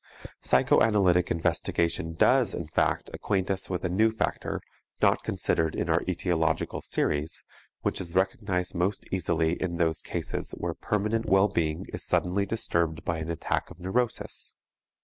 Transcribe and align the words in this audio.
Psychoanalytic 0.39 1.29
investigation 1.29 2.15
does, 2.15 2.55
in 2.55 2.65
fact, 2.65 3.11
acquaint 3.13 3.51
us 3.51 3.69
with 3.69 3.85
a 3.85 3.87
new 3.89 4.09
factor, 4.11 4.59
not 4.99 5.21
considered 5.21 5.75
in 5.75 5.91
our 5.91 5.99
etiological 6.05 6.81
series, 6.83 7.43
which 7.81 8.01
is 8.01 8.15
recognized 8.15 8.73
most 8.73 9.05
easily 9.11 9.61
in 9.61 9.77
those 9.77 10.01
cases 10.01 10.53
where 10.57 10.73
permanent 10.73 11.27
well 11.27 11.49
being 11.49 11.85
is 11.93 12.03
suddenly 12.03 12.47
disturbed 12.47 13.03
by 13.05 13.19
an 13.19 13.29
attack 13.29 13.69
of 13.69 13.79
neurosis. 13.79 14.55